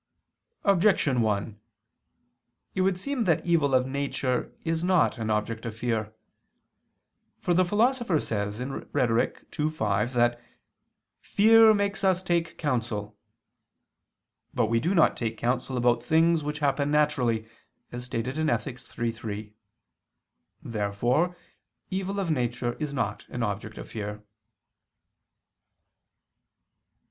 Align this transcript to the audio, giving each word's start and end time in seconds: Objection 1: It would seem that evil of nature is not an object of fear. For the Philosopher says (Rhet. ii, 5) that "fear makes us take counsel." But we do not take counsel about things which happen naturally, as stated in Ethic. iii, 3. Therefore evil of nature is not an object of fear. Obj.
Objection 0.63 1.21
1: 1.21 1.59
It 2.73 2.81
would 2.81 2.97
seem 2.97 3.25
that 3.25 3.45
evil 3.45 3.75
of 3.75 3.85
nature 3.85 4.51
is 4.63 4.83
not 4.83 5.19
an 5.19 5.29
object 5.29 5.63
of 5.63 5.77
fear. 5.77 6.11
For 7.39 7.53
the 7.53 7.63
Philosopher 7.63 8.19
says 8.19 8.57
(Rhet. 8.59 9.41
ii, 9.59 9.69
5) 9.69 10.13
that 10.13 10.41
"fear 11.19 11.75
makes 11.75 12.03
us 12.03 12.23
take 12.23 12.57
counsel." 12.57 13.15
But 14.55 14.71
we 14.71 14.79
do 14.79 14.95
not 14.95 15.15
take 15.15 15.37
counsel 15.37 15.77
about 15.77 16.01
things 16.01 16.43
which 16.43 16.57
happen 16.57 16.89
naturally, 16.89 17.47
as 17.91 18.03
stated 18.05 18.39
in 18.39 18.49
Ethic. 18.49 18.79
iii, 18.97 19.11
3. 19.11 19.53
Therefore 20.63 21.37
evil 21.91 22.19
of 22.19 22.31
nature 22.31 22.73
is 22.79 22.91
not 22.91 23.27
an 23.29 23.43
object 23.43 23.77
of 23.77 23.87
fear. 23.89 24.13
Obj. 24.23 24.23